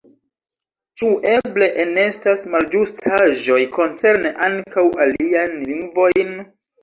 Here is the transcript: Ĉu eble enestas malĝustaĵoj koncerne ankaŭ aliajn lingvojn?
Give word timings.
Ĉu 0.99 1.09
eble 1.31 1.67
enestas 1.83 2.45
malĝustaĵoj 2.55 3.59
koncerne 3.77 4.31
ankaŭ 4.49 4.87
aliajn 5.05 5.55
lingvojn? 5.73 6.35